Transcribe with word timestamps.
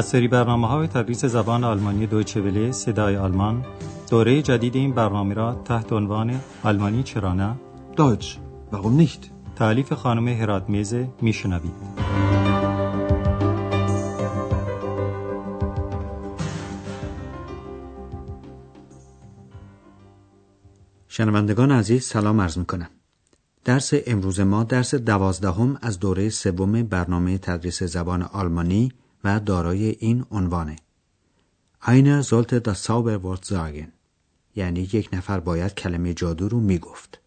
از 0.00 0.06
سری 0.06 0.28
برنامه 0.28 0.68
های 0.68 0.86
تدریس 0.86 1.24
زبان 1.24 1.64
آلمانی 1.64 2.06
دویچه 2.06 2.40
وله 2.40 2.72
صدای 2.72 3.16
آلمان 3.16 3.64
دوره 4.10 4.42
جدید 4.42 4.74
این 4.74 4.92
برنامه 4.92 5.34
را 5.34 5.62
تحت 5.64 5.92
عنوان 5.92 6.40
آلمانی 6.62 7.02
چرا 7.02 7.32
نه 7.32 7.56
Deutsch, 7.96 8.38
warum 8.72 9.02
nicht? 9.02 9.30
تعلیف 9.56 9.92
خانم 9.92 10.28
هرات 10.28 10.68
میزه 10.68 11.08
میشنوید 11.22 11.72
شنوندگان 21.08 21.70
عزیز 21.72 22.04
سلام 22.04 22.40
عرض 22.40 22.58
می 22.58 22.64
کنم. 22.64 22.90
درس 23.64 23.92
امروز 24.06 24.40
ما 24.40 24.64
درس 24.64 24.94
دوازدهم 24.94 25.78
از 25.82 25.98
دوره 25.98 26.28
سوم 26.28 26.82
برنامه 26.82 27.38
تدریس 27.38 27.82
زبان 27.82 28.22
آلمانی 28.22 28.92
و 29.24 29.40
دارای 29.40 29.96
این 29.98 30.24
عنوانه. 30.30 30.76
Einer 31.82 32.22
sollte 32.22 32.60
das 32.60 32.84
Zauberwort 32.84 33.44
sagen. 33.44 33.92
یعنی 34.56 34.80
یک 34.80 35.08
نفر 35.12 35.40
باید 35.40 35.74
کلمه 35.74 36.14
جادو 36.14 36.48
رو 36.48 36.60
می‌گفت. 36.60 37.20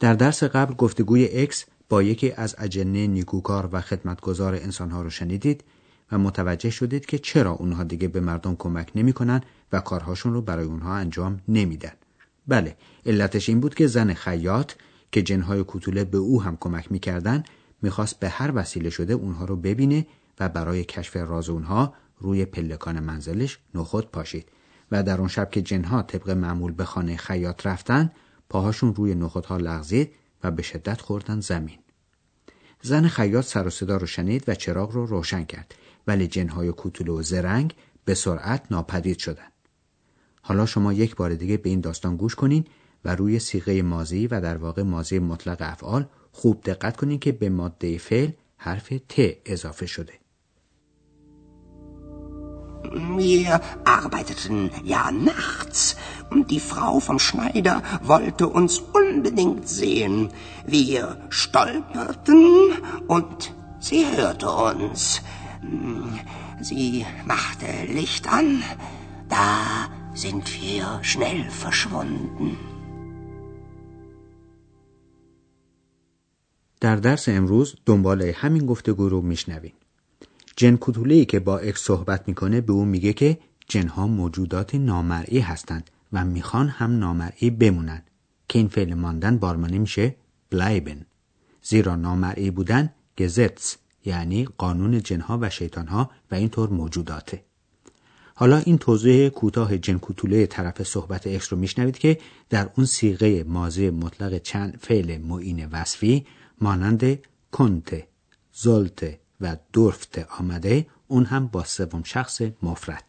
در 0.00 0.14
درس 0.14 0.44
قبل 0.44 0.74
گفتگوی 0.74 1.28
اکس 1.32 1.64
با 1.88 2.02
یکی 2.02 2.32
از 2.32 2.54
اجنه 2.58 3.06
نیکوکار 3.06 3.68
و 3.72 3.80
خدمتگزار 3.80 4.54
انسانها 4.54 5.02
رو 5.02 5.10
شنیدید 5.10 5.64
و 6.12 6.18
متوجه 6.18 6.70
شدید 6.70 7.06
که 7.06 7.18
چرا 7.18 7.50
اونها 7.50 7.84
دیگه 7.84 8.08
به 8.08 8.20
مردم 8.20 8.56
کمک 8.56 8.92
نمی‌کنن 8.94 9.40
و 9.72 9.80
کارهاشون 9.80 10.32
رو 10.32 10.42
برای 10.42 10.64
اونها 10.64 10.94
انجام 10.94 11.40
نمیدن. 11.48 11.92
بله، 12.48 12.76
علتش 13.06 13.48
این 13.48 13.60
بود 13.60 13.74
که 13.74 13.86
زن 13.86 14.14
خیاط 14.14 14.72
که 15.12 15.22
جنهای 15.22 15.64
کوتوله 15.64 16.04
به 16.04 16.18
او 16.18 16.42
هم 16.42 16.56
کمک 16.60 16.92
می‌کردن 16.92 17.44
می‌خواست 17.82 18.20
به 18.20 18.28
هر 18.28 18.52
وسیله 18.54 18.90
شده 18.90 19.12
اونها 19.12 19.44
رو 19.44 19.56
ببینه 19.56 20.06
و 20.40 20.48
برای 20.48 20.84
کشف 20.84 21.16
راز 21.16 21.48
اونها 21.48 21.94
روی 22.18 22.44
پلکان 22.44 23.00
منزلش 23.00 23.58
نخود 23.74 24.10
پاشید 24.10 24.48
و 24.92 25.02
در 25.02 25.18
اون 25.18 25.28
شب 25.28 25.50
که 25.50 25.62
جنها 25.62 26.02
طبق 26.02 26.30
معمول 26.30 26.72
به 26.72 26.84
خانه 26.84 27.16
خیاط 27.16 27.66
رفتن 27.66 28.12
پاهاشون 28.48 28.94
روی 28.94 29.14
نخودها 29.14 29.56
لغزید 29.56 30.12
و 30.44 30.50
به 30.50 30.62
شدت 30.62 31.00
خوردن 31.00 31.40
زمین 31.40 31.78
زن 32.82 33.08
خیاط 33.08 33.44
سر 33.44 33.66
و 33.66 33.70
صدا 33.70 33.96
رو 33.96 34.06
شنید 34.06 34.48
و 34.48 34.54
چراغ 34.54 34.92
رو 34.92 35.06
روشن 35.06 35.44
کرد 35.44 35.74
ولی 36.06 36.26
جنهای 36.26 36.72
کوتوله 36.72 37.12
و 37.12 37.22
زرنگ 37.22 37.74
به 38.04 38.14
سرعت 38.14 38.62
ناپدید 38.70 39.18
شدند 39.18 39.52
حالا 40.42 40.66
شما 40.66 40.92
یک 40.92 41.16
بار 41.16 41.34
دیگه 41.34 41.56
به 41.56 41.68
این 41.68 41.80
داستان 41.80 42.16
گوش 42.16 42.34
کنین 42.34 42.64
و 43.04 43.14
روی 43.14 43.38
سیغه 43.38 43.82
مازی 43.82 44.26
و 44.26 44.40
در 44.40 44.56
واقع 44.56 44.82
مازی 44.82 45.18
مطلق 45.18 45.56
افعال 45.60 46.08
خوب 46.32 46.62
دقت 46.64 46.96
کنین 46.96 47.18
که 47.18 47.32
به 47.32 47.48
ماده 47.48 47.98
فعل 47.98 48.30
حرف 48.56 48.92
ت 49.08 49.20
اضافه 49.46 49.86
شده. 49.86 50.12
Wir 53.17 53.61
arbeiteten 53.85 54.71
ja 54.83 55.11
nachts 55.11 55.95
und 56.29 56.51
die 56.51 56.59
Frau 56.59 56.99
vom 56.99 57.19
Schneider 57.19 57.81
wollte 58.01 58.47
uns 58.47 58.79
unbedingt 58.79 59.67
sehen. 59.67 60.29
Wir 60.65 61.17
stolperten 61.29 62.43
und 63.07 63.53
sie 63.79 64.05
hörte 64.17 64.49
uns. 64.49 65.21
Sie 66.61 67.05
machte 67.25 67.67
Licht 67.87 68.31
an. 68.31 68.63
Da 69.29 69.49
sind 70.13 70.45
wir 70.61 70.99
schnell 71.01 71.49
verschwunden. 71.49 72.57
در 76.81 76.95
درس 76.95 77.29
امروز 77.29 77.75
دنبال 77.85 78.21
همین 78.21 78.65
گفتگو 78.65 79.09
رو 79.09 79.21
میشنویم. 79.21 79.73
جن 80.56 80.76
کوتوله‌ای 80.76 81.24
که 81.24 81.40
با 81.40 81.58
اکس 81.58 81.80
صحبت 81.80 82.28
می‌کنه 82.28 82.60
به 82.60 82.72
اون 82.72 82.88
میگه 82.88 83.12
که 83.12 83.38
جنها 83.68 84.06
موجودات 84.06 84.74
نامرئی 84.74 85.38
هستند 85.38 85.90
و 86.12 86.24
می‌خوان 86.24 86.68
هم 86.68 86.98
نامرئی 86.98 87.50
بمونن. 87.50 88.02
که 88.48 88.58
این 88.58 88.68
فعل 88.68 88.94
ماندن 88.94 89.38
بارمانه 89.38 89.78
میشه 89.78 90.16
بلایبن. 90.50 91.06
زیرا 91.62 91.96
نامرئی 91.96 92.50
بودن 92.50 92.92
گزتس 93.18 93.76
یعنی 94.04 94.48
قانون 94.58 95.02
جنها 95.02 95.38
و 95.42 95.50
شیطانها 95.50 96.10
و 96.30 96.34
اینطور 96.34 96.68
موجوداته. 96.68 97.44
حالا 98.34 98.58
این 98.58 98.78
توضیح 98.78 99.28
کوتاه 99.28 99.78
جن 99.78 99.98
کوتوله 99.98 100.46
طرف 100.46 100.82
صحبت 100.82 101.26
اکس 101.26 101.52
رو 101.52 101.58
میشنوید 101.58 101.98
که 101.98 102.18
در 102.50 102.70
اون 102.76 102.86
سیغه 102.86 103.44
ماضی 103.44 103.90
مطلق 103.90 104.38
چند 104.38 104.78
فعل 104.80 105.18
معین 105.18 105.66
وصفی 105.66 106.26
مانند 106.60 107.18
کنت، 107.52 108.02
زلت 108.52 109.18
و 109.41 109.57
دورفت 109.73 110.19
آمده 110.39 110.87
اون 111.07 111.25
هم 111.25 111.47
با 111.47 111.63
سوم 111.63 112.03
شخص 112.03 112.41
مفرد 112.63 113.05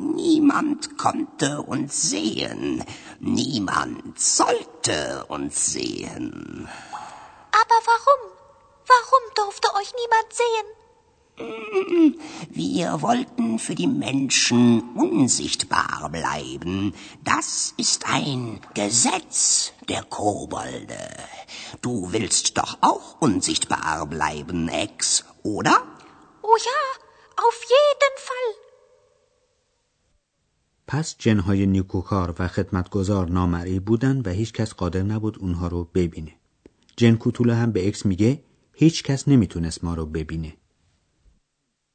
Niemand 0.00 0.96
konnte 0.96 1.60
uns 1.62 2.10
sehen. 2.10 2.84
Niemand 3.20 4.18
sollte 4.18 5.24
uns 5.34 5.54
sehen. 5.72 6.68
Aber 7.60 7.78
warum? 7.90 8.22
Warum 8.94 9.24
durfte 9.34 9.68
euch 9.74 9.90
niemand 10.00 10.32
sehen? 10.42 10.68
Wir 12.62 12.88
wollten 13.02 13.58
für 13.58 13.74
die 13.74 13.92
Menschen 14.06 14.60
unsichtbar 15.06 16.08
bleiben. 16.18 16.94
Das 17.24 17.48
ist 17.84 18.00
ein 18.18 18.60
Gesetz 18.74 19.72
der 19.88 20.02
Kobolde. 20.16 21.02
Du 21.82 22.12
willst 22.12 22.58
doch 22.58 22.78
auch 22.80 23.08
unsichtbar 23.20 24.06
bleiben, 24.06 24.68
Ex, 24.68 25.24
oder? 25.42 25.76
Oh 26.42 26.58
ja, 26.70 26.80
auf 27.46 27.58
jeden 27.74 28.16
Fall. 28.28 28.50
پس 30.90 31.16
جنهای 31.18 31.66
نیکوکار 31.66 32.34
و 32.38 32.48
خدمتگزار 32.48 33.30
نامرئی 33.30 33.80
بودن 33.80 34.22
و 34.24 34.30
هیچ 34.30 34.52
کس 34.52 34.74
قادر 34.74 35.02
نبود 35.02 35.38
اونها 35.38 35.68
رو 35.68 35.84
ببینه. 35.94 36.32
جن 36.96 37.14
کوتوله 37.16 37.54
هم 37.54 37.72
به 37.72 37.88
اکس 37.88 38.06
میگه 38.06 38.42
هیچ 38.72 39.02
کس 39.02 39.28
نمیتونست 39.28 39.84
ما 39.84 39.94
رو 39.94 40.06
ببینه. 40.06 40.52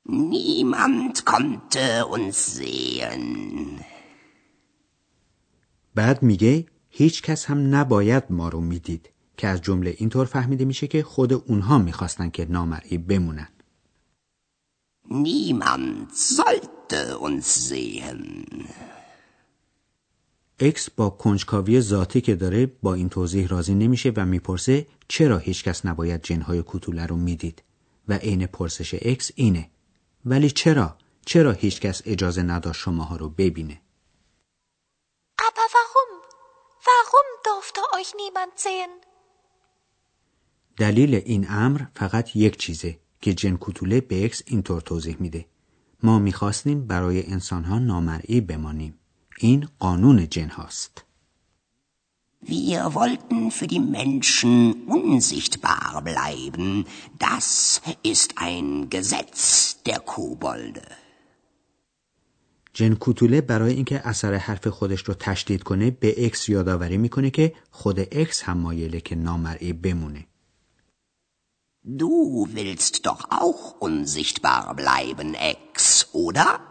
Niemand 0.09 1.25
konnte 1.25 2.05
uns 2.17 2.39
sehen. 2.57 3.85
بعد 5.95 6.23
میگه 6.23 6.67
هیچ 6.91 7.23
کس 7.23 7.45
هم 7.47 7.75
نباید 7.75 8.25
ما 8.31 8.49
رو 8.49 8.61
می‌دید 8.61 9.11
که 9.37 9.49
از 9.49 9.63
جمله 9.63 9.95
اینطور 9.99 10.27
فهمیده 10.27 10.65
میشه 10.65 10.87
که 10.87 11.03
خود 11.03 11.33
اونها 11.33 11.79
می‌خواستن 11.79 12.31
که 12.31 12.45
نامرئی 12.51 12.99
بمونن. 12.99 13.49
Niemand 15.09 16.13
sollte 16.13 17.15
uns 17.21 17.69
sehen. 17.69 18.65
اکس 20.61 20.91
با 20.91 21.11
کنجکاوی 21.11 21.81
ذاتی 21.81 22.21
که 22.21 22.35
داره 22.35 22.67
با 22.67 22.95
این 22.95 23.09
توضیح 23.09 23.49
راضی 23.49 23.75
نمیشه 23.75 24.13
و 24.17 24.27
می‌پرسه 24.27 24.87
چرا 25.09 25.39
هیچ 25.39 25.65
کس 25.65 25.87
نباید 25.87 26.23
جنهای 26.23 26.63
کوتوله 26.63 27.07
رو 27.07 27.17
می‌دید 27.17 27.63
و 28.09 28.13
عین 28.13 28.47
پرسش 28.47 28.95
اکس 28.95 29.31
اینه 29.35 29.71
ولی 30.25 30.51
چرا 30.51 30.97
چرا 31.27 31.53
هیچ 31.53 31.81
کس 31.81 32.03
اجازه 32.05 32.43
نداشت 32.43 32.81
شماها 32.81 33.17
رو 33.17 33.29
ببینه 33.29 33.81
Aber 35.49 35.69
warum? 35.77 36.13
Warum 36.87 37.29
durfte 37.47 37.83
euch 37.97 38.11
niemand 38.21 38.55
sehen? 38.65 38.91
دلیل 40.79 41.15
این 41.15 41.47
امر 41.51 41.83
فقط 41.95 42.37
یک 42.37 42.57
چیزه 42.57 43.01
که 43.21 43.35
جن 43.35 43.57
کوتوله 43.57 44.01
به 44.01 44.25
اکس 44.25 44.43
اینطور 44.47 44.81
توضیح 44.81 45.17
میده 45.21 45.47
ما 46.03 46.19
می‌خواستیم 46.19 46.87
برای 46.87 47.27
انسانها 47.33 47.79
نامرئی 47.79 48.41
بمانیم 48.41 48.99
این 49.39 49.69
قانون 49.79 50.29
جن 50.29 50.49
هاست 50.49 51.05
Wir 52.42 52.94
wollten 52.94 53.52
für 53.52 53.68
die 53.68 53.80
Menschen 53.80 54.84
unsichtbar 54.88 56.02
bleiben. 56.04 56.86
Das 57.18 57.82
ist 58.04 58.30
ein 58.38 58.90
Gesetz 58.90 59.82
der 59.84 60.00
Kobolde. 60.00 60.82
جن 62.76 62.96
کوتوله 62.96 63.42
برای 63.42 63.74
اینکه 63.74 64.08
اثر 64.08 64.34
حرف 64.34 64.68
خودش 64.68 65.02
رو 65.02 65.14
تشدید 65.14 65.64
کنه 65.64 65.92
به 65.92 66.26
اکس 66.26 66.50
یادآوری 66.50 66.98
میکنه 66.98 67.30
که 67.30 67.54
خود 67.72 68.00
اکس 68.00 68.44
هم 68.44 68.58
مایله 68.58 69.02
که 69.02 69.16
نامرئی 69.16 69.74
بمونه 69.74 70.28
Du 71.86 72.48
willst 72.54 73.06
doch 73.06 73.30
auch 73.30 73.76
unsichtbar 73.82 74.74
bleiben, 74.74 75.34
Ex, 75.34 76.08
oder? 76.14 76.67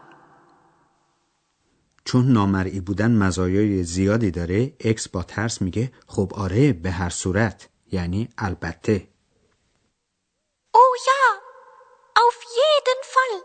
چون 2.07 2.31
نامرئی 2.31 2.79
بودن 2.79 3.11
مزایای 3.11 3.83
زیادی 3.83 4.31
داره 4.31 4.73
اکس 4.79 5.07
با 5.07 5.23
ترس 5.23 5.61
میگه 5.61 5.91
خب 6.07 6.31
آره 6.35 6.73
به 6.73 6.91
هر 6.91 7.09
صورت. 7.09 7.69
یعنی 7.91 8.29
البته. 8.37 9.07
Oh 10.73 10.93
ja, 11.07 11.23
auf 12.25 12.39
jeden 12.59 13.01
Fall. 13.13 13.43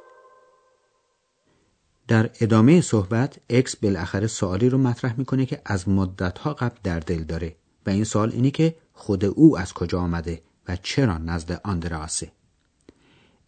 در 2.08 2.30
ادامه 2.40 2.80
صحبت 2.80 3.38
اکس 3.50 3.76
بالاخره 3.76 4.26
سوالی 4.26 4.68
رو 4.68 4.78
مطرح 4.78 5.18
می‌کنه 5.18 5.46
که 5.46 5.62
از 5.64 5.88
مدتها 5.88 6.54
قبل 6.54 6.76
در 6.82 7.00
دل 7.00 7.22
داره 7.22 7.56
و 7.86 7.90
این 7.90 8.04
سوال 8.04 8.30
اینه 8.32 8.50
که 8.50 8.76
خود 8.92 9.24
او 9.24 9.58
از 9.58 9.72
کجا 9.72 10.00
آمده 10.00 10.42
و 10.68 10.76
چرا 10.76 11.18
نزد 11.18 11.60
آندراسه؟ 11.64 12.32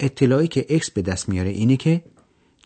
اطلاعی 0.00 0.49
که 0.49 0.67
اکس 0.69 0.90
به 0.90 1.02
دست 1.02 1.28
میاره 1.28 1.50
اینه 1.50 1.76
که 1.76 2.05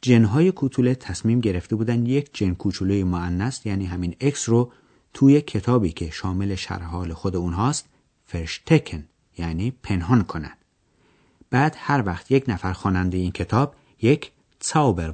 جنهای 0.03 0.53
کوتوله 0.53 0.95
تصمیم 0.95 1.41
گرفته 1.41 1.77
بودن 1.77 2.07
یک 2.07 2.31
جن 2.33 2.55
کوچولوی 2.55 3.05
مؤنث 3.05 3.67
یعنی 3.67 3.87
همین 3.87 4.17
اکس 4.21 4.49
رو 4.49 4.73
توی 5.15 5.41
کتابی 5.41 5.93
که 5.93 6.11
شامل 6.11 6.55
شرح 6.55 6.85
حال 6.85 7.13
خود 7.13 7.37
اونهاست 7.37 7.89
verstecken 8.27 9.05
یعنی 9.39 9.71
پنهان 9.83 10.23
کنن 10.23 10.57
بعد 11.51 11.77
هر 11.79 12.07
وقت 12.07 12.31
یک 12.31 12.45
نفر 12.49 12.73
خواننده 12.73 13.19
این 13.19 13.33
کتاب 13.33 13.75
یک 14.03 14.33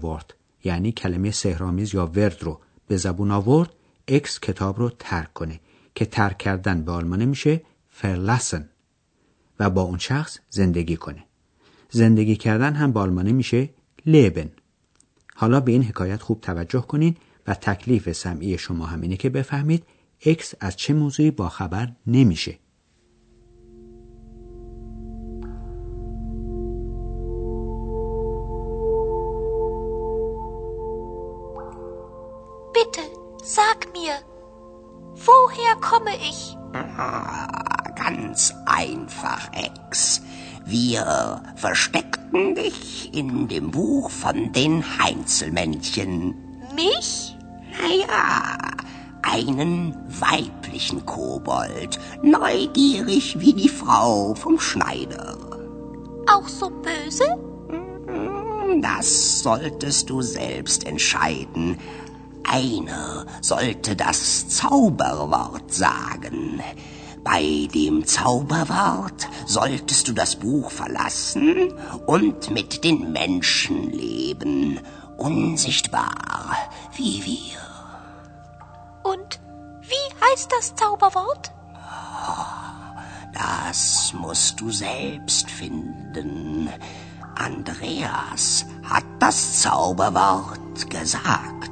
ورد 0.03 0.35
یعنی 0.65 0.93
کلمه 0.93 1.31
سحرآمیز 1.31 1.95
یا 1.95 2.07
ورد 2.07 2.43
رو 2.43 2.61
به 2.89 2.97
زبون 2.97 3.31
آورد 3.31 3.71
اکس 4.09 4.41
کتاب 4.41 4.79
رو 4.79 4.91
ترک 4.99 5.33
کنه 5.33 5.61
که 5.95 6.05
ترک 6.05 6.39
کردن 6.39 6.83
به 6.83 6.93
آلمانی 6.93 7.25
میشه 7.25 7.63
verlassen 7.89 8.69
و 9.61 9.71
با 9.71 9.83
اون 9.83 9.99
شخص 9.99 10.39
زندگی 10.51 10.97
کنه. 10.97 11.25
زندگی 11.91 12.37
کردن 12.37 12.75
هم 12.75 12.93
به 12.93 13.01
آلمانی 13.01 13.33
میشه 13.33 13.71
leben 14.07 14.51
حالا 15.35 15.61
به 15.61 15.73
این 15.73 15.83
حکایت 15.83 16.23
خوب 16.23 16.41
توجه 16.41 16.81
کنین 16.81 17.17
و 17.47 17.55
تکلیف 17.55 18.13
سمعی 18.13 18.59
شما 18.59 18.87
همینه 18.87 19.17
که 19.17 19.31
بفهمید 19.31 19.85
اکس 20.27 20.55
از 20.61 20.77
چه 20.77 20.95
موضوعی 20.95 21.31
با 21.31 21.49
خبر 21.49 21.93
نمیشه. 22.07 22.59
In 43.15 43.49
dem 43.49 43.71
Buch 43.71 44.11
von 44.11 44.53
den 44.53 44.85
Heinzelmännchen. 44.99 46.35
Mich? 46.75 47.37
Naja, 47.81 48.57
einen 49.23 49.97
weiblichen 50.09 51.07
Kobold, 51.07 51.99
neugierig 52.23 53.39
wie 53.39 53.53
die 53.53 53.69
Frau 53.69 54.35
vom 54.35 54.59
Schneider. 54.59 55.37
Auch 56.27 56.49
so 56.49 56.71
böse? 56.71 57.25
Das 58.81 59.41
solltest 59.41 60.11
du 60.11 60.21
selbst 60.21 60.85
entscheiden. 60.85 61.79
Einer 62.43 63.27
sollte 63.41 63.97
das 63.97 64.49
Zauberwort 64.49 65.73
sagen. 65.73 66.61
Bei 67.25 67.69
dem 67.73 68.07
Zauberwort 68.07 69.29
solltest 69.47 70.09
du 70.09 70.13
das 70.13 70.37
Buch 70.37 70.71
verlassen 70.71 71.73
und 72.07 72.51
mit 72.51 72.85
den 72.85 73.13
Menschen 73.13 73.91
leben, 73.91 74.79
unsichtbar 75.17 76.57
wie 76.95 77.25
wir. 77.25 77.59
Und 79.03 79.41
wie 79.81 80.25
heißt 80.25 80.53
das 80.53 80.75
Zauberwort? 80.75 81.51
Das 83.33 84.13
musst 84.13 84.61
du 84.61 84.71
selbst 84.71 85.51
finden. 85.51 86.69
Andreas 87.37 88.65
hat 88.85 89.05
das 89.19 89.61
Zauberwort 89.63 90.91
gesagt. 90.91 91.71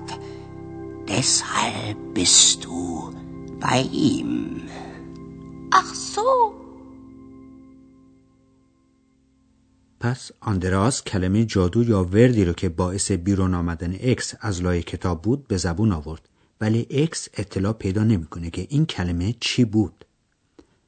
Deshalb 1.09 2.15
bist 2.15 2.65
du 2.65 3.15
bei 3.61 3.83
ihm. 3.93 4.31
So. 6.14 6.20
پس 10.00 10.31
آندراس 10.41 11.03
کلمه 11.03 11.44
جادو 11.44 11.85
یا 11.85 12.05
وردی 12.05 12.44
رو 12.44 12.53
که 12.53 12.69
باعث 12.69 13.12
بیرون 13.12 13.55
آمدن 13.55 13.97
اکس 14.00 14.35
از 14.41 14.62
لای 14.62 14.82
کتاب 14.82 15.23
بود 15.23 15.49
به 15.49 15.56
زبون 15.56 15.93
آورد. 15.93 16.29
ولی 16.61 16.87
اکس 16.91 17.29
اطلاع 17.35 17.73
پیدا 17.73 18.05
نمی‌کنه 18.05 18.50
که 18.50 18.67
این 18.70 18.87
کلمه 18.87 19.35
چی 19.41 19.64
بود. 19.64 20.05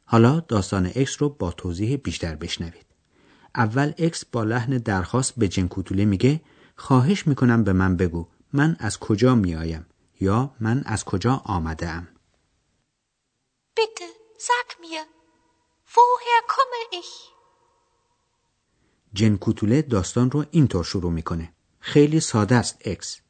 حالا 0.04 0.40
داستان 0.40 0.86
اکس 0.86 1.22
رو 1.22 1.28
با 1.28 1.50
توضیح 1.50 1.96
بیشتر 1.96 2.34
بشنوید. 2.34 2.86
اول 3.54 3.92
اکس 3.98 4.24
با 4.24 4.44
لحن 4.44 4.78
درخواست 4.78 5.34
به 5.36 5.48
جن 5.48 5.61
کوتوله 5.61 6.04
میگه 6.04 6.40
خواهش 6.76 7.26
می‌کنم 7.26 7.64
به 7.64 7.72
من 7.72 7.96
بگو 7.96 8.26
من 8.52 8.76
از 8.78 8.98
کجا 8.98 9.34
میآیم 9.34 9.86
یا 10.20 10.54
من 10.60 10.82
از 10.86 11.04
کجا 11.04 11.42
آمده 11.44 11.88
ام 11.88 12.08
Bitte, 13.76 14.08
sag 14.46 14.68
mir, 14.82 15.13
woher 15.94 16.42
komme 16.54 16.82
ich? 17.00 17.12
جن 19.14 19.36
کوتوله 19.36 19.82
داستان 19.82 20.30
رو 20.30 20.44
اینطور 20.50 20.84
شروع 20.84 21.12
می‌کنه 21.12 21.52
خیلی 21.80 22.20
ساده 22.20 22.54
است 22.54 22.78
اکس 22.84 23.20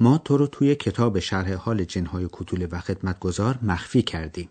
ما 0.00 0.18
تو 0.18 0.36
رو 0.36 0.46
توی 0.46 0.74
کتاب 0.74 1.18
شرح 1.18 1.52
حال 1.54 1.84
جنهای 1.84 2.28
کوتوله 2.28 2.66
و 2.66 2.80
خدمتگزار 2.80 3.58
مخفی 3.62 4.02
کردیم 4.02 4.50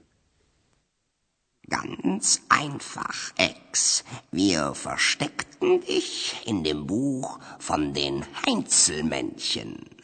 Ganz 1.69 2.27
einfach, 2.49 3.17
Ex. 3.51 4.03
Wir 4.31 4.73
versteckten 4.73 5.81
dich 5.81 6.11
in 6.45 6.63
dem 6.63 6.87
Buch 6.87 7.39
von 7.59 7.93
den 7.93 8.25
Heinzelmännchen. 8.45 9.97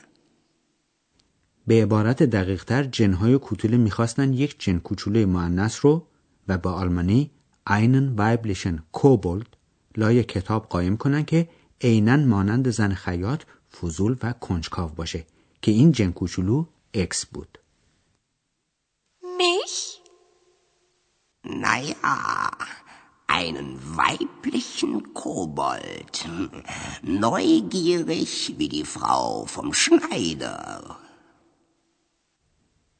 به 1.67 1.83
عبارت 1.83 2.23
دقیقتر 2.23 2.83
جنهای 2.83 3.37
کوتوله 3.37 3.77
می‌خواستن 3.77 4.33
یک 4.33 4.55
جن 4.59 4.79
کوچوله 4.79 5.25
معنس 5.25 5.85
رو 5.85 6.07
و 6.47 6.57
با 6.57 6.71
آلمانی 6.71 7.31
einen 7.65 8.17
weiblichen 8.17 8.81
Kobold 8.91 9.47
لای 9.97 10.23
کتاب 10.23 10.67
قایم 10.69 10.97
کنن 10.97 11.25
که 11.25 11.49
عینا 11.81 12.17
مانند 12.17 12.69
زن 12.69 12.93
خیاط 12.93 13.41
فضول 13.71 14.17
و 14.23 14.33
کنجکاو 14.33 14.89
باشه 14.89 15.25
که 15.61 15.71
این 15.71 15.91
جن 15.91 16.11
کوچولو 16.11 16.65
اکس 16.93 17.25
بود 17.25 17.57
Mich? 19.39 20.01
Naja, 21.43 22.51
einen 23.27 23.69
weiblichen 23.97 25.13
Kobold. 25.13 26.15
Neugierig 27.01 28.53
wie 28.57 28.69
die 28.69 28.85
Frau 28.85 29.45
vom 29.45 29.73
Schneider. 29.73 30.97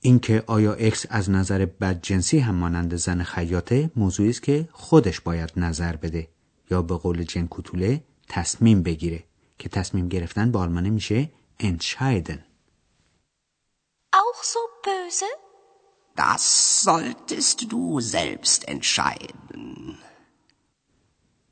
اینکه 0.06 0.44
آیا 0.48 0.74
اکس 0.74 1.06
از 1.10 1.30
نظر 1.30 1.66
بدجنسی 1.66 2.40
هم 2.40 2.56
مانند 2.56 2.96
زن 2.96 3.24
خیاطه 3.24 3.92
موضوعی 3.96 4.30
است 4.30 4.44
که 4.44 4.70
خودش 4.72 5.22
باید 5.22 5.52
نظر 5.58 5.96
بده 5.96 6.28
یا 6.72 6.82
به 6.82 6.96
قول 6.96 7.24
جن 7.24 7.48
کوتوله 7.48 8.04
تصمیم 8.30 8.84
بگیره 8.84 9.24
که 9.58 9.70
تصمیم 9.70 10.08
گرفتن 10.08 10.52
به 10.52 10.60
آلمانه 10.60 10.90
میشه 10.90 11.30
entscheiden 11.60 12.40
Auch 14.22 14.42
so 14.54 14.62
böse? 14.88 15.30
Das 16.16 16.44
solltest 16.88 17.58
du 17.72 18.02
selbst 18.16 18.62
entscheiden. 18.74 19.98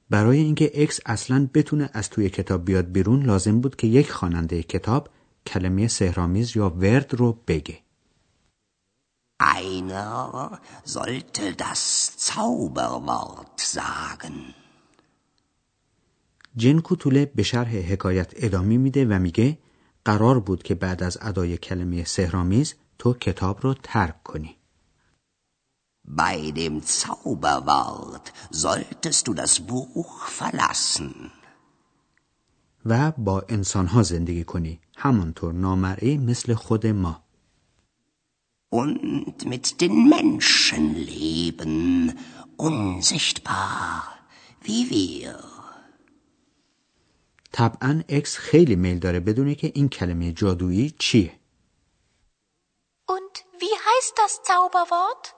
برای 0.09 0.37
اینکه 0.37 0.71
اکس 0.73 0.99
اصلا 1.05 1.49
بتونه 1.53 1.89
از 1.93 2.09
توی 2.09 2.29
کتاب 2.29 2.65
بیاد 2.65 2.91
بیرون 2.91 3.25
لازم 3.25 3.61
بود 3.61 3.75
که 3.75 3.87
یک 3.87 4.11
خواننده 4.11 4.63
کتاب 4.63 5.09
کلمه 5.47 5.87
سهرامیز 5.87 6.57
یا 6.57 6.69
ورد 6.69 7.13
رو 7.13 7.37
بگه 7.47 7.79
Einer 9.41 10.59
sollte 10.83 11.55
das 11.55 11.81
Zauberwort 12.17 13.59
sagen. 13.59 14.53
جن 16.55 16.79
کوتوله 16.79 17.25
به 17.25 17.43
شرح 17.43 17.75
حکایت 17.75 18.31
ادامه 18.35 18.77
میده 18.77 19.05
و 19.05 19.19
میگه 19.19 19.57
قرار 20.05 20.39
بود 20.39 20.63
که 20.63 20.75
بعد 20.75 21.03
از 21.03 21.17
ادای 21.21 21.57
کلمه 21.57 22.03
سهرامیز 22.03 22.75
تو 22.99 23.13
کتاب 23.13 23.59
رو 23.61 23.73
ترک 23.73 24.23
کنی. 24.23 24.57
Bei 26.07 26.51
dem 26.51 26.81
Zauberwort 26.81 28.33
solltest 28.51 29.27
du 29.27 29.33
das 29.33 29.59
Buch 29.59 30.27
verlassen. 30.27 31.31
و 32.85 33.11
با 33.11 33.43
انسانها 33.49 34.03
زندگی 34.03 34.43
کنی 34.43 34.79
همانطور 34.97 35.53
نامرئی 35.53 36.17
مثل 36.17 36.53
خود 36.53 36.87
ما 36.87 37.23
und 38.79 39.45
mit 39.45 39.65
den 39.81 39.95
Menschen 40.15 40.95
leben, 40.95 42.17
unsichtbar 42.57 44.03
wie 44.65 44.89
wir. 44.89 45.35
طبعا 47.51 48.03
اکس 48.09 48.37
خیلی 48.37 48.75
میل 48.75 48.99
داره 48.99 49.19
بدونه 49.19 49.55
که 49.55 49.71
این 49.75 49.89
کلمه 49.89 50.31
جادویی 50.31 50.91
چیه 50.99 51.39
Und 53.07 53.45
wie 53.59 53.75
heißt 53.87 54.13
das 54.17 54.33
Zauberwort? 54.43 55.35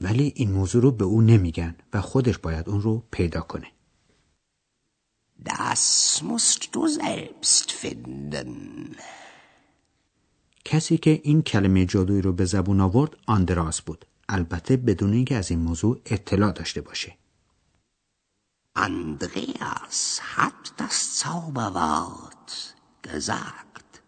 ولی 0.00 0.32
این 0.36 0.52
موضوع 0.52 0.82
رو 0.82 0.90
به 0.90 1.04
او 1.04 1.20
نمیگن 1.22 1.76
و 1.92 2.00
خودش 2.00 2.38
باید 2.38 2.68
اون 2.68 2.82
رو 2.82 3.02
پیدا 3.10 3.40
کنه 3.40 3.66
Das 5.44 6.22
musst 6.22 6.74
du 6.74 6.88
selbst 6.88 7.72
finden. 7.72 8.96
کسی 10.66 10.98
که 10.98 11.20
این 11.24 11.42
کلمه 11.42 11.84
جادویی 11.86 12.22
رو 12.22 12.32
به 12.32 12.44
زبون 12.44 12.80
آورد 12.80 13.16
آندراس 13.26 13.82
بود 13.82 14.04
البته 14.28 14.76
بدون 14.76 15.12
اینکه 15.12 15.36
از 15.36 15.50
این 15.50 15.60
موضوع 15.60 16.00
اطلاع 16.06 16.52
داشته 16.52 16.80
باشه 16.80 17.16
Andreas 18.78 20.20
hat 20.36 20.62
das 20.78 20.98
Zauberwort 21.20 22.50
gesagt. 23.02 24.00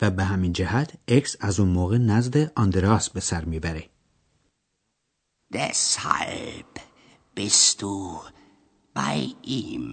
و 0.00 0.10
به 0.10 0.24
همین 0.24 0.52
جهت 0.52 0.92
اکس 1.08 1.36
از 1.40 1.60
اون 1.60 1.68
موقع 1.68 1.98
نزد 1.98 2.52
آندراس 2.56 3.10
به 3.10 3.20
سر 3.20 3.44
می‌بره. 3.44 3.90
Deshalb 5.54 6.80
bist 7.36 7.80
du 7.80 8.20
bei 8.94 9.20
ihm. 9.44 9.86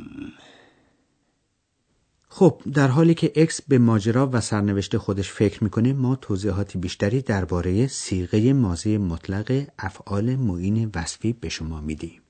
خب 2.36 2.62
در 2.74 2.88
حالی 2.88 3.14
که 3.14 3.32
اکس 3.36 3.62
به 3.62 3.78
ماجرا 3.78 4.30
و 4.34 4.42
سرنوشت 4.42 4.98
خودش 4.98 5.32
فکر 5.32 5.64
می‌کنه 5.64 5.94
ما 5.94 6.16
توضیحاتی 6.16 6.78
بیشتری 6.80 7.22
درباره 7.22 7.88
صیغه 7.88 8.54
ماضی 8.54 8.98
مطلق 8.98 9.66
افعال 9.80 10.36
معین 10.36 10.92
وصفی 10.96 11.34
به 11.34 11.50
شما 11.50 11.82
میدیم. 11.82 12.22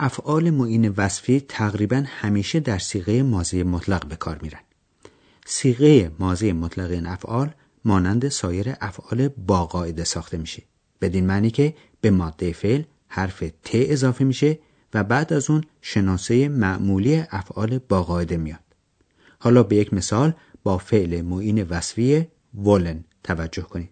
افعال 0.00 0.50
معین 0.50 0.88
وصفی 0.88 1.40
تقریبا 1.40 2.04
همیشه 2.06 2.60
در 2.60 2.78
سیغه 2.78 3.22
ماضی 3.22 3.62
مطلق 3.62 4.06
به 4.06 4.16
کار 4.16 4.38
میرن. 4.42 4.60
سیغه 5.54 6.10
ماضی 6.18 6.52
مطلق 6.52 6.90
این 6.90 7.06
افعال 7.06 7.54
مانند 7.84 8.28
سایر 8.28 8.74
افعال 8.80 9.28
با 9.28 9.66
قاعده 9.66 10.04
ساخته 10.04 10.38
میشه. 10.38 10.62
بدین 11.00 11.26
معنی 11.26 11.50
که 11.50 11.74
به 12.00 12.10
ماده 12.10 12.52
فعل 12.52 12.82
حرف 13.08 13.42
ت 13.64 13.70
اضافه 13.72 14.24
میشه 14.24 14.58
و 14.94 15.04
بعد 15.04 15.32
از 15.32 15.50
اون 15.50 15.64
شناسه 15.80 16.48
معمولی 16.48 17.24
افعال 17.30 17.78
با 17.78 18.02
قاعده 18.02 18.36
میاد. 18.36 18.60
حالا 19.38 19.62
به 19.62 19.76
یک 19.76 19.94
مثال 19.94 20.34
با 20.62 20.78
فعل 20.78 21.22
معین 21.22 21.62
وصفی 21.62 22.28
ولن 22.54 23.04
توجه 23.24 23.62
کنید. 23.62 23.90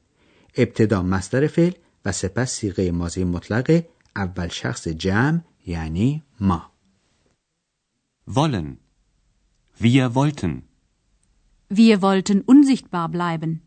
ابتدا 0.56 1.02
مصدر 1.02 1.46
فعل 1.46 1.72
و 2.04 2.12
سپس 2.12 2.52
سیغه 2.52 2.90
ماضی 2.90 3.24
مطلق 3.24 3.84
اول 4.16 4.48
شخص 4.48 4.88
جمع 4.88 5.40
یعنی 5.66 6.22
ما 6.40 6.62
wollen 8.36 8.68
wir 9.80 10.14
wollten 10.14 10.69
Wir 11.72 12.02
wollten 12.02 12.40
unsichtbar 12.42 13.08
bleiben. 13.08 13.62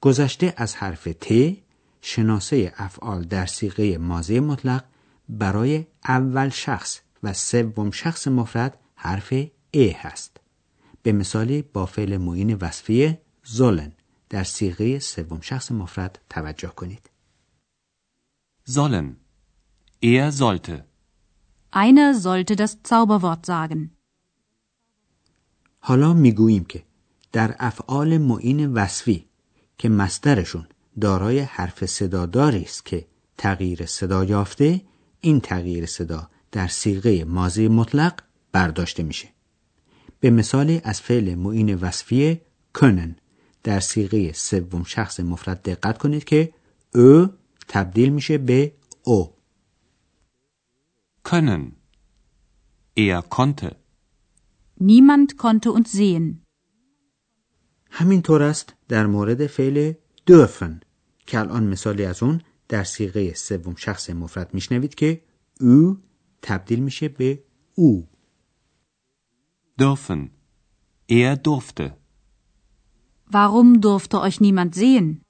گذشته 0.00 0.54
از 0.56 0.76
حرف 0.76 1.08
ت 1.20 1.56
شناسه 2.02 2.72
افعال 2.76 3.22
در 3.24 3.46
سیغه 3.46 3.98
ماضی 3.98 4.40
مطلق 4.40 4.84
برای 5.28 5.86
اول 6.04 6.48
شخص 6.48 7.00
و 7.22 7.32
سوم 7.32 7.90
شخص 7.90 8.28
مفرد 8.28 8.78
حرف 8.94 9.32
ا 9.74 9.92
هست 9.96 10.36
به 11.02 11.12
مثالی 11.12 11.62
با 11.62 11.86
فعل 11.86 12.16
معین 12.16 12.54
وصفی 12.54 13.18
زولن 13.44 13.92
در 14.28 14.44
سیغه 14.44 14.98
سوم 14.98 15.40
شخص 15.40 15.72
مفرد 15.72 16.18
توجه 16.30 16.68
کنید 16.68 17.10
sollen 18.70 19.16
Er 20.02 20.32
sollte. 20.32 20.84
Einer 21.70 22.14
sollte 22.14 22.56
das 22.56 22.82
Zauberwort 22.82 23.44
sagen. 23.46 23.80
حالا 25.80 26.14
می‌گوییم 26.14 26.64
که 26.64 26.82
در 27.32 27.56
افعال 27.58 28.18
معین 28.18 28.72
وصفی 28.72 29.24
که 29.78 29.88
مسترشون 29.88 30.66
دارای 31.00 31.38
حرف 31.38 31.86
صداداری 31.86 32.62
است 32.62 32.84
که 32.84 33.06
تغییر 33.38 33.86
صدا 33.86 34.24
یافته 34.24 34.82
این 35.20 35.40
تغییر 35.40 35.86
صدا 35.86 36.30
در 36.52 36.68
سیغه 36.68 37.24
ماضی 37.24 37.68
مطلق 37.68 38.22
برداشته 38.52 39.02
میشه 39.02 39.28
به 40.20 40.30
مثالی 40.30 40.80
از 40.84 41.00
فعل 41.00 41.34
معین 41.34 41.74
وصفی 41.74 42.40
کنن 42.74 43.16
در 43.62 43.80
سیغه 43.80 44.32
سوم 44.32 44.84
شخص 44.84 45.20
مفرد 45.20 45.62
دقت 45.62 45.98
کنید 45.98 46.24
که 46.24 46.52
او 46.94 47.28
تبدیل 47.68 48.08
میشه 48.12 48.38
به 48.38 48.72
او 49.02 49.34
können. 51.24 51.62
Er 52.96 53.22
konnte. 53.36 53.70
Niemand 54.80 55.36
konnte 55.36 55.72
uns 55.72 55.92
sehen. 55.92 56.42
همینطور 57.90 58.42
است 58.42 58.74
در 58.88 59.06
مورد 59.06 59.46
فعل 59.46 59.92
dürfen 60.30 60.80
که 61.26 61.38
الان 61.38 61.66
مثالی 61.66 62.04
از 62.04 62.22
اون 62.22 62.40
در 62.68 62.84
سیغه 62.84 63.34
سوم 63.34 63.74
شخص 63.74 64.10
مفرد 64.10 64.54
میشنوید 64.54 64.94
که 64.94 65.22
او 65.60 65.98
تبدیل 66.42 66.78
میشه 66.78 67.08
به 67.08 67.44
او 67.74 68.08
dürfen 69.80 70.30
er 71.08 71.36
durfte 71.36 71.96
Warum 73.32 73.80
durfte 73.80 74.20
euch 74.20 74.40
niemand 74.40 74.74
sehen? 74.74 75.22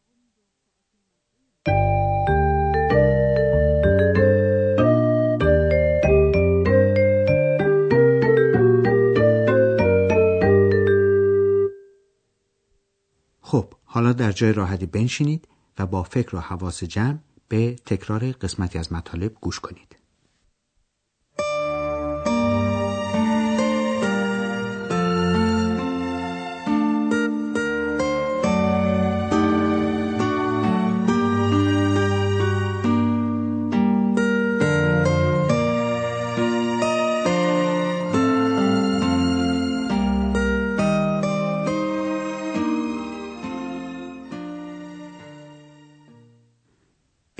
حالا 13.93 14.13
در 14.13 14.33
جای 14.33 14.53
راحتی 14.53 14.87
بنشینید 14.87 15.49
و 15.79 15.87
با 15.87 16.03
فکر 16.03 16.37
و 16.37 16.39
حواس 16.41 16.85
جمع 16.85 17.19
به 17.49 17.77
تکرار 17.87 18.33
قسمتی 18.33 18.79
از 18.79 18.93
مطالب 18.93 19.33
گوش 19.41 19.61
کنید. 19.61 19.97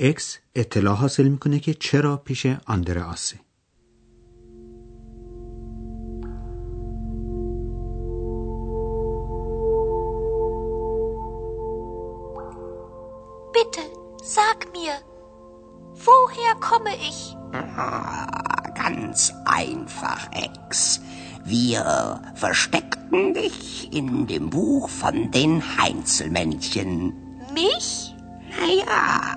اکس 0.00 0.38
اطلاع 0.54 0.94
حاصل 0.94 1.28
میکنه 1.28 1.58
که 1.58 1.74
چرا 1.74 2.16
پیش 2.16 2.46
آندرآسه 2.66 3.40
Bitte, 13.56 13.84
sag 14.36 14.58
mir, 14.76 14.94
woher 16.06 16.54
komme 16.68 16.94
ich? 17.10 17.20
Ah, 17.54 18.26
ganz 18.74 19.32
einfach, 19.46 20.20
Ex. 20.32 21.00
Wir 21.44 22.20
versteckten 22.34 23.32
dich 23.32 23.90
in 23.92 24.26
dem 24.26 24.50
Buch 24.50 24.90
von 24.90 25.30
den 25.30 25.62
Heinzelmännchen. 25.78 27.14
Mich? 27.54 28.14
Naja, 28.60 29.36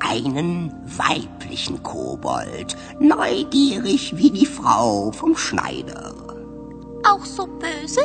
einen 0.00 0.72
weiblichen 0.84 1.82
Kobold, 1.82 2.76
neugierig 2.98 4.16
wie 4.16 4.30
die 4.30 4.46
Frau 4.46 5.12
vom 5.12 5.36
Schneider. 5.36 6.14
Auch 7.04 7.24
so 7.24 7.46
böse? 7.46 8.02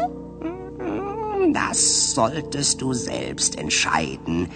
Das 1.53 2.13
solltest 2.13 2.81
du 2.81 2.93
selbst 2.93 3.57
entscheiden. 3.57 4.49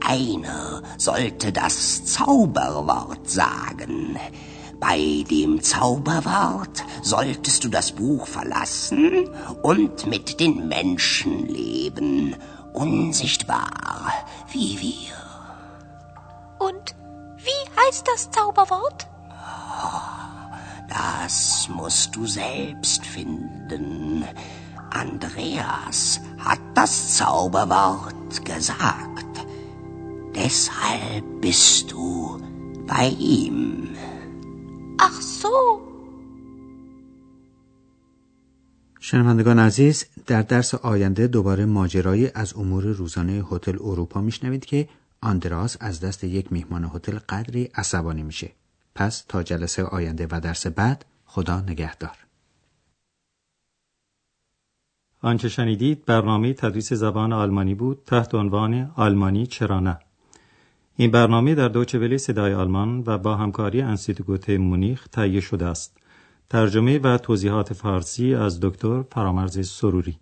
Einer 0.00 0.82
sollte 0.96 1.52
das 1.52 2.04
Zauberwort 2.04 3.28
sagen. 3.28 4.16
Bei 4.80 5.24
dem 5.30 5.62
Zauberwort 5.62 6.84
solltest 7.02 7.64
du 7.64 7.68
das 7.68 7.92
Buch 7.92 8.26
verlassen 8.26 9.28
und 9.62 10.06
mit 10.06 10.40
den 10.40 10.68
Menschen 10.68 11.46
leben, 11.46 12.34
unsichtbar 12.72 14.12
wie 14.50 14.80
wir. 14.80 15.29
Heißt 17.90 18.06
das 18.06 18.30
Zauberwort? 18.30 19.00
Das 20.88 21.68
musst 21.78 22.14
du 22.14 22.22
selbst 22.24 23.02
finden. 23.04 24.24
Andreas 24.90 26.20
hat 26.38 26.62
das 26.76 26.92
Zauberwort 27.16 28.44
gesagt. 28.44 29.34
Deshalb 30.40 31.24
bist 31.40 31.90
du 31.90 32.40
bei 32.86 33.06
ihm. 33.34 33.58
Ach 35.06 35.20
so. 35.42 35.56
شنوندگان 39.00 39.58
عزیز 39.58 40.04
در 40.26 40.42
درس 40.42 40.74
آینده 40.74 41.26
دوباره 41.26 41.64
ماجرای 41.64 42.30
از 42.34 42.54
امور 42.56 42.84
روزانه 42.84 43.44
هتل 43.50 43.76
اروپا 43.80 44.20
میشنوید 44.20 44.64
که 44.64 44.88
آندراس 45.22 45.76
از 45.80 46.00
دست 46.00 46.24
یک 46.24 46.52
میهمان 46.52 46.84
هتل 46.84 47.18
قدری 47.28 47.70
عصبانی 47.74 48.22
میشه. 48.22 48.50
پس 48.94 49.24
تا 49.28 49.42
جلسه 49.42 49.84
آینده 49.84 50.26
و 50.30 50.40
درس 50.40 50.66
بعد 50.66 51.04
خدا 51.26 51.60
نگهدار. 51.60 52.16
آنچه 55.22 55.48
شنیدید 55.48 56.04
برنامه 56.04 56.52
تدریس 56.52 56.92
زبان 56.92 57.32
آلمانی 57.32 57.74
بود 57.74 58.02
تحت 58.06 58.34
عنوان 58.34 58.92
آلمانی 58.96 59.46
چرا 59.46 59.80
نه 59.80 59.98
این 60.96 61.10
برنامه 61.10 61.54
در 61.54 61.68
دوچه 61.68 61.98
ولی 61.98 62.18
صدای 62.18 62.54
آلمان 62.54 63.02
و 63.06 63.18
با 63.18 63.36
همکاری 63.36 63.82
انسیتگوت 63.82 64.50
مونیخ 64.50 65.08
تهیه 65.08 65.40
شده 65.40 65.66
است 65.66 65.96
ترجمه 66.50 66.98
و 66.98 67.18
توضیحات 67.18 67.72
فارسی 67.72 68.34
از 68.34 68.60
دکتر 68.60 69.02
فرامرز 69.02 69.68
سروری 69.68 70.18